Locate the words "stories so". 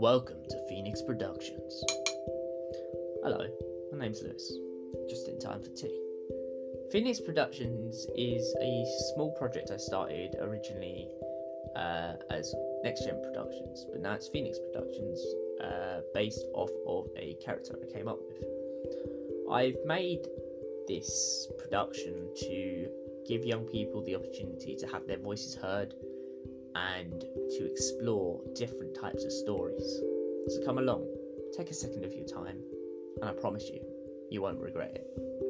29.32-30.62